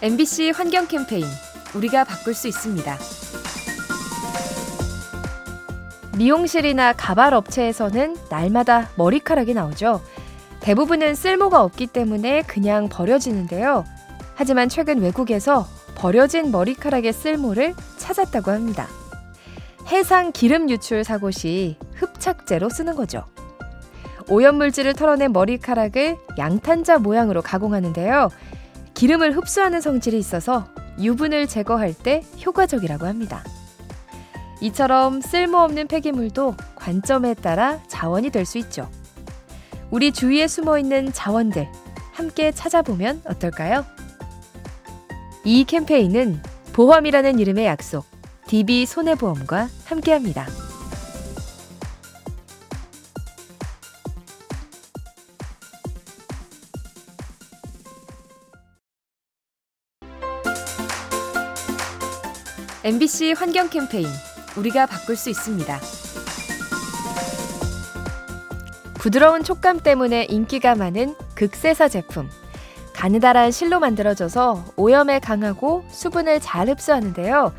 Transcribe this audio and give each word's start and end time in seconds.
MBC 0.00 0.50
환경 0.50 0.86
캠페인 0.86 1.24
우리가 1.74 2.04
바꿀 2.04 2.32
수 2.32 2.46
있습니다. 2.46 2.96
미용실이나 6.16 6.92
가발 6.92 7.34
업체에서는 7.34 8.16
날마다 8.30 8.90
머리카락이 8.94 9.54
나오죠. 9.54 10.00
대부분은 10.60 11.16
쓸모가 11.16 11.64
없기 11.64 11.88
때문에 11.88 12.42
그냥 12.42 12.88
버려지는데요. 12.88 13.84
하지만 14.36 14.68
최근 14.68 15.00
외국에서 15.00 15.66
버려진 15.96 16.52
머리카락의 16.52 17.12
쓸모를 17.12 17.74
찾았다고 17.96 18.52
합니다. 18.52 18.86
해상 19.88 20.30
기름 20.30 20.70
유출 20.70 21.02
사고 21.02 21.32
시 21.32 21.76
흡착제로 21.94 22.68
쓰는 22.68 22.94
거죠. 22.94 23.24
오염물질을 24.28 24.92
털어낸 24.92 25.32
머리카락을 25.32 26.18
양탄자 26.38 26.98
모양으로 26.98 27.42
가공하는데요. 27.42 28.28
기름을 28.98 29.36
흡수하는 29.36 29.80
성질이 29.80 30.18
있어서 30.18 30.66
유분을 30.98 31.46
제거할 31.46 31.94
때 31.94 32.24
효과적이라고 32.44 33.06
합니다. 33.06 33.44
이처럼 34.60 35.20
쓸모없는 35.20 35.86
폐기물도 35.86 36.56
관점에 36.74 37.34
따라 37.34 37.80
자원이 37.86 38.30
될 38.30 38.44
수 38.44 38.58
있죠. 38.58 38.90
우리 39.92 40.10
주위에 40.10 40.48
숨어 40.48 40.80
있는 40.80 41.12
자원들 41.12 41.68
함께 42.12 42.50
찾아보면 42.50 43.22
어떨까요? 43.24 43.86
이 45.44 45.62
캠페인은 45.62 46.42
보험이라는 46.72 47.38
이름의 47.38 47.66
약속, 47.66 48.04
DB 48.48 48.84
손해보험과 48.84 49.68
함께합니다. 49.84 50.67
MBC 62.88 63.34
환경 63.36 63.68
캠페인 63.68 64.06
우리가 64.56 64.86
바꿀 64.86 65.14
수 65.14 65.28
있습니다. 65.28 65.78
부드러운 68.94 69.44
촉감 69.44 69.80
때문에 69.80 70.24
인기가 70.30 70.74
많은 70.74 71.14
극세사 71.34 71.88
제품. 71.88 72.30
가느다란 72.94 73.50
실로 73.50 73.78
만들어져서 73.78 74.64
오염에 74.76 75.18
강하고 75.18 75.84
수분을 75.90 76.40
잘 76.40 76.70
흡수하는데요. 76.70 77.52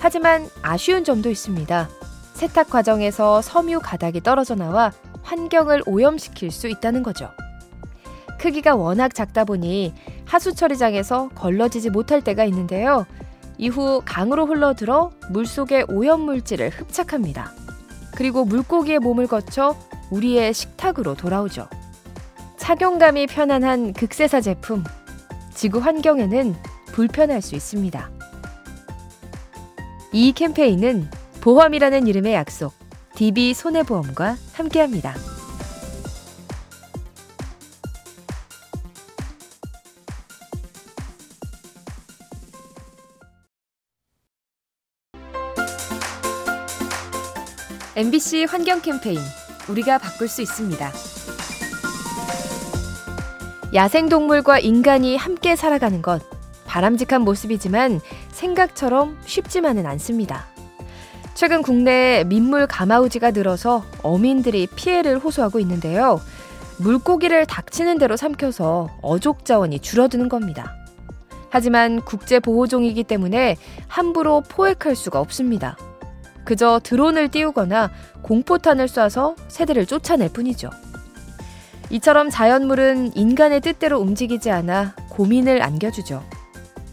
하지만 0.00 0.50
아쉬운 0.60 1.04
점도 1.04 1.30
있습니다. 1.30 1.88
세탁 2.32 2.68
과정에서 2.68 3.42
섬유 3.42 3.78
가닥이 3.78 4.24
떨어져 4.24 4.56
나와 4.56 4.90
환경을 5.22 5.84
오염시킬 5.86 6.50
수 6.50 6.66
있다는 6.66 7.04
거죠. 7.04 7.30
크기가 8.40 8.74
워낙 8.74 9.14
작다 9.14 9.44
보니 9.44 9.94
하수 10.24 10.52
처리장에서 10.52 11.28
걸러지지 11.36 11.90
못할 11.90 12.22
때가 12.22 12.42
있는데요. 12.46 13.06
이후 13.58 14.02
강으로 14.04 14.46
흘러들어 14.46 15.12
물속의 15.30 15.86
오염물질을 15.88 16.70
흡착합니다. 16.70 17.52
그리고 18.14 18.44
물고기의 18.44 18.98
몸을 18.98 19.26
거쳐 19.26 19.76
우리의 20.10 20.54
식탁으로 20.54 21.14
돌아오죠. 21.14 21.68
착용감이 22.56 23.26
편안한 23.26 23.92
극세사 23.92 24.40
제품. 24.40 24.84
지구 25.54 25.78
환경에는 25.78 26.54
불편할 26.86 27.42
수 27.42 27.54
있습니다. 27.54 28.10
이 30.12 30.32
캠페인은 30.32 31.10
보험이라는 31.40 32.06
이름의 32.06 32.34
약속, 32.34 32.72
DB 33.16 33.52
손해보험과 33.52 34.36
함께합니다. 34.54 35.14
MBC 47.96 48.46
환경 48.50 48.80
캠페인 48.80 49.20
우리가 49.68 49.98
바꿀 49.98 50.26
수 50.26 50.42
있습니다. 50.42 50.90
야생동물과 53.72 54.58
인간이 54.58 55.16
함께 55.16 55.54
살아가는 55.54 56.02
것 56.02 56.20
바람직한 56.66 57.22
모습이지만 57.22 58.00
생각처럼 58.32 59.16
쉽지만은 59.26 59.86
않습니다. 59.86 60.46
최근 61.34 61.62
국내에 61.62 62.24
민물 62.24 62.66
가마우지가 62.66 63.30
늘어서 63.30 63.84
어민들이 64.02 64.66
피해를 64.66 65.18
호소하고 65.18 65.60
있는데요. 65.60 66.20
물고기를 66.78 67.46
닥치는 67.46 67.98
대로 67.98 68.16
삼켜서 68.16 68.88
어족 69.02 69.44
자원이 69.44 69.78
줄어드는 69.78 70.28
겁니다. 70.28 70.74
하지만 71.48 72.00
국제 72.00 72.40
보호종이기 72.40 73.04
때문에 73.04 73.56
함부로 73.86 74.40
포획할 74.40 74.96
수가 74.96 75.20
없습니다. 75.20 75.76
그저 76.44 76.80
드론을 76.82 77.28
띄우거나 77.28 77.90
공포탄을 78.22 78.86
쏴서 78.86 79.36
새들을 79.48 79.86
쫓아낼 79.86 80.28
뿐이죠. 80.28 80.70
이처럼 81.90 82.30
자연물은 82.30 83.16
인간의 83.16 83.60
뜻대로 83.60 83.98
움직이지 84.00 84.50
않아 84.50 84.94
고민을 85.10 85.62
안겨주죠. 85.62 86.22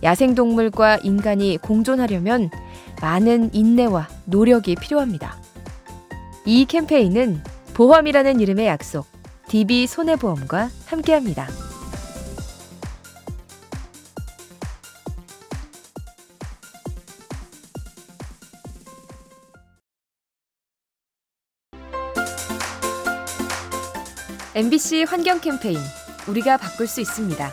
야생동물과 0.03 0.97
인간이 1.03 1.57
공존하려면 1.57 2.49
많은 3.01 3.53
인내와 3.53 4.07
노력이 4.25 4.75
필요합니다. 4.75 5.37
이 6.45 6.65
캠페인은 6.65 7.43
보험이라는 7.73 8.39
이름의 8.39 8.67
약속, 8.67 9.05
DB 9.47 9.87
손해보험과 9.87 10.69
함께합니다. 10.87 11.70
MBC 24.61 25.05
환경 25.09 25.39
캠페인 25.39 25.79
우리가 26.27 26.57
바꿀 26.57 26.85
수 26.85 27.01
있습니다. 27.01 27.49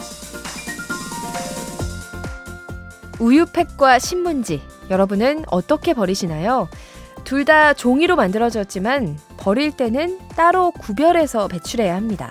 우유팩과 3.18 3.98
신문지 3.98 4.60
여러분은 4.90 5.44
어떻게 5.46 5.94
버리시나요? 5.94 6.68
둘 7.24 7.46
다 7.46 7.72
종이로 7.72 8.14
만들어졌지만 8.14 9.18
버릴 9.38 9.72
때는 9.72 10.18
따로 10.36 10.70
구별해서 10.70 11.48
배출해야 11.48 11.96
합니다. 11.96 12.30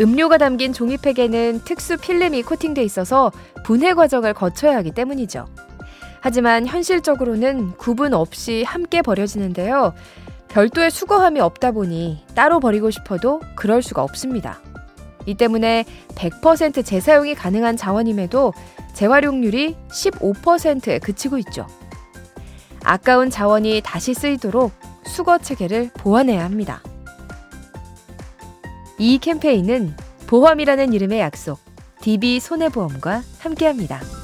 음료가 0.00 0.38
담긴 0.38 0.72
종이팩에는 0.72 1.60
특수 1.64 1.98
필름이 1.98 2.42
코팅돼 2.42 2.82
있어서 2.82 3.30
분해 3.62 3.94
과정을 3.94 4.34
거쳐야 4.34 4.76
하기 4.78 4.90
때문이죠. 4.90 5.46
하지만 6.20 6.66
현실적으로는 6.66 7.76
구분 7.76 8.12
없이 8.12 8.64
함께 8.64 9.02
버려지는데요. 9.02 9.94
별도의 10.52 10.90
수거함이 10.90 11.40
없다 11.40 11.72
보니 11.72 12.24
따로 12.34 12.60
버리고 12.60 12.90
싶어도 12.90 13.40
그럴 13.54 13.80
수가 13.80 14.02
없습니다. 14.02 14.60
이 15.24 15.34
때문에 15.34 15.84
100% 16.14 16.84
재사용이 16.84 17.34
가능한 17.34 17.76
자원임에도 17.76 18.52
재활용률이 18.92 19.76
15%에 19.88 20.98
그치고 20.98 21.38
있죠. 21.38 21.66
아까운 22.84 23.30
자원이 23.30 23.80
다시 23.82 24.12
쓰이도록 24.12 24.72
수거 25.06 25.38
체계를 25.38 25.90
보완해야 25.94 26.44
합니다. 26.44 26.82
이 28.98 29.18
캠페인은 29.18 29.96
보험이라는 30.26 30.92
이름의 30.92 31.20
약속, 31.20 31.60
DB 32.02 32.40
손해보험과 32.40 33.22
함께합니다. 33.38 34.21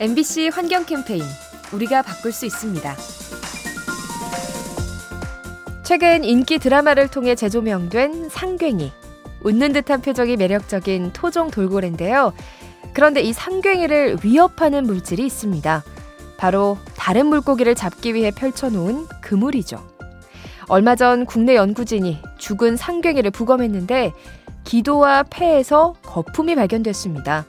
MBC 0.00 0.48
환경 0.48 0.86
캠페인 0.86 1.22
우리가 1.74 2.00
바꿀 2.00 2.32
수 2.32 2.46
있습니다. 2.46 2.96
최근 5.82 6.24
인기 6.24 6.58
드라마를 6.58 7.08
통해 7.08 7.34
재조명된 7.34 8.30
상괭이. 8.30 8.92
웃는 9.42 9.74
듯한 9.74 10.00
표정이 10.00 10.38
매력적인 10.38 11.12
토종 11.12 11.50
돌고래인데요. 11.50 12.32
그런데 12.94 13.20
이 13.20 13.34
상괭이를 13.34 14.20
위협하는 14.24 14.84
물질이 14.84 15.26
있습니다. 15.26 15.84
바로 16.38 16.78
다른 16.96 17.26
물고기를 17.26 17.74
잡기 17.74 18.14
위해 18.14 18.30
펼쳐놓은 18.30 19.06
그물이죠. 19.20 19.86
얼마 20.68 20.96
전 20.96 21.26
국내 21.26 21.56
연구진이 21.56 22.22
죽은 22.38 22.78
상괭이를 22.78 23.32
부검했는데 23.32 24.14
기도와 24.64 25.24
폐에서 25.24 25.92
거품이 26.00 26.54
발견됐습니다. 26.54 27.44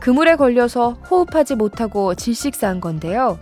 그물에 0.00 0.36
걸려서 0.36 0.92
호흡하지 1.10 1.54
못하고 1.56 2.14
질식사한 2.14 2.80
건데요. 2.80 3.38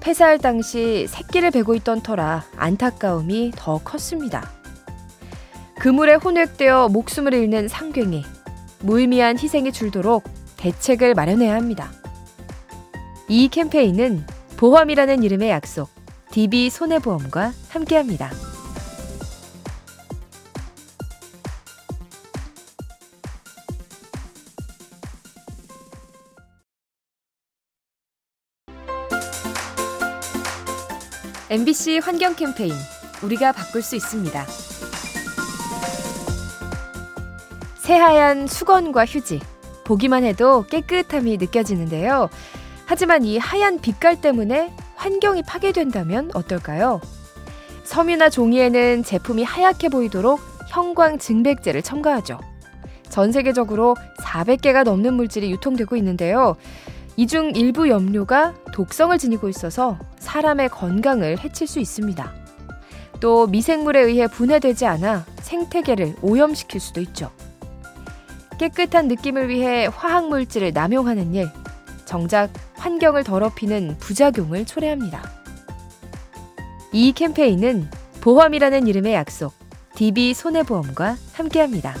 폐사할 0.00 0.38
당시 0.38 1.06
새끼를 1.08 1.50
베고 1.50 1.74
있던 1.76 2.02
터라 2.02 2.44
안타까움이 2.56 3.52
더 3.56 3.78
컸습니다. 3.78 4.50
그물에 5.78 6.14
혼획되어 6.14 6.88
목숨을 6.88 7.34
잃는 7.34 7.68
상괭이. 7.68 8.24
무의미한 8.80 9.38
희생이 9.38 9.72
줄도록 9.72 10.24
대책을 10.56 11.14
마련해야 11.14 11.54
합니다. 11.54 11.90
이 13.28 13.48
캠페인은 13.48 14.24
보험이라는 14.56 15.22
이름의 15.22 15.50
약속, 15.50 15.90
DB 16.30 16.70
손해보험과 16.70 17.52
함께합니다. 17.70 18.30
MBC 31.48 31.98
환경 31.98 32.34
캠페인 32.34 32.72
우리가 33.22 33.52
바꿀 33.52 33.80
수 33.80 33.94
있습니다. 33.94 34.46
새하얀 37.76 38.48
수건과 38.48 39.06
휴지 39.06 39.38
보기만 39.84 40.24
해도 40.24 40.64
깨끗함이 40.66 41.36
느껴지는데요. 41.36 42.30
하지만 42.84 43.24
이 43.24 43.38
하얀 43.38 43.80
빛깔 43.80 44.20
때문에 44.20 44.74
환경이 44.96 45.44
파괴된다면 45.44 46.32
어떨까요? 46.34 47.00
섬유나 47.84 48.28
종이에는 48.28 49.04
제품이 49.04 49.44
하얗게 49.44 49.88
보이도록 49.90 50.40
형광 50.66 51.18
증백제를 51.18 51.80
첨가하죠. 51.82 52.40
전 53.08 53.30
세계적으로 53.30 53.94
400개가 54.18 54.82
넘는 54.82 55.14
물질이 55.14 55.52
유통되고 55.52 55.94
있는데요. 55.94 56.56
이 57.16 57.26
중 57.26 57.52
일부 57.54 57.88
염료가 57.88 58.54
독성을 58.72 59.16
지니고 59.18 59.48
있어서 59.48 59.98
사람의 60.18 60.68
건강을 60.68 61.38
해칠 61.38 61.66
수 61.66 61.80
있습니다. 61.80 62.32
또 63.20 63.46
미생물에 63.46 64.00
의해 64.02 64.26
분해되지 64.26 64.84
않아 64.86 65.24
생태계를 65.40 66.16
오염시킬 66.20 66.78
수도 66.80 67.00
있죠. 67.00 67.30
깨끗한 68.58 69.08
느낌을 69.08 69.48
위해 69.48 69.86
화학물질을 69.86 70.72
남용하는 70.72 71.34
일, 71.34 71.48
정작 72.04 72.50
환경을 72.74 73.24
더럽히는 73.24 73.96
부작용을 73.98 74.66
초래합니다. 74.66 75.22
이 76.92 77.12
캠페인은 77.12 77.90
보험이라는 78.20 78.86
이름의 78.86 79.14
약속, 79.14 79.54
DB 79.94 80.34
손해보험과 80.34 81.16
함께합니다. 81.32 81.94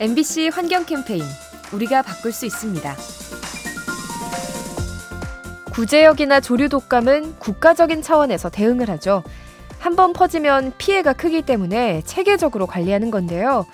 MBC 0.00 0.48
환경 0.48 0.86
캠페인 0.86 1.22
우리가 1.74 2.00
바꿀 2.00 2.32
수 2.32 2.46
있습니다. 2.46 2.96
구제역이나 5.74 6.40
조류 6.40 6.70
독감은 6.70 7.36
국가적인 7.38 8.00
차원에서 8.00 8.48
대응을 8.48 8.88
하죠. 8.88 9.22
한 9.78 9.96
번 9.96 10.14
퍼지면 10.14 10.72
피해가 10.78 11.12
크기 11.12 11.42
때문에 11.42 12.00
체계적으로 12.06 12.66
관리하는 12.66 13.10
건데요. 13.10 13.66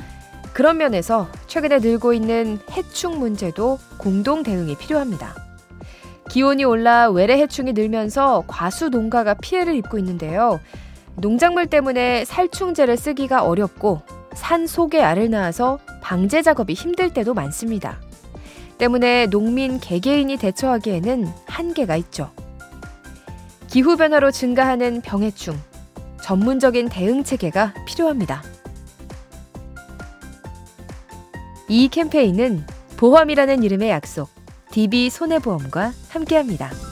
그런 0.52 0.78
면에서 0.78 1.28
최근에 1.46 1.78
늘고 1.78 2.12
있는 2.12 2.58
해충 2.72 3.20
문제도 3.20 3.79
공동 3.96 4.43
대응이 4.43 4.76
필요합니다. 4.79 5.32
기온이 6.29 6.64
올라 6.64 7.08
외래 7.08 7.38
해충이 7.38 7.72
늘면서 7.72 8.43
과수 8.49 8.88
농가가 8.88 9.34
피해를 9.34 9.76
입고 9.76 9.96
있는데요. 9.99 10.58
농작물 11.17 11.67
때문에 11.67 12.25
살충제를 12.25 12.96
쓰기가 12.96 13.44
어렵고 13.44 14.02
산 14.34 14.67
속에 14.67 15.00
알을 15.02 15.31
낳아서 15.31 15.79
방제 16.06 16.43
작업이 16.43 16.73
힘들 16.73 17.12
때도 17.12 17.35
많습니다. 17.35 17.99
때문에 18.79 19.26
농민 19.26 19.81
개개인이 19.81 20.37
대처하기에는 20.37 21.26
한계가 21.47 21.97
있죠. 21.97 22.31
기후변화로 23.67 24.31
증가하는 24.31 25.00
병해충, 25.00 25.58
전문적인 26.23 26.91
대응 26.91 27.25
체계가 27.25 27.75
필요합니다. 27.88 28.44
이 31.69 31.88
캠페인은 31.88 32.64
보험이라는 32.99 33.64
이름의 33.64 33.91
약속, 33.91 34.31
DB 34.70 35.11
손해보험과 35.11 35.93
함께합니다. 36.11 36.86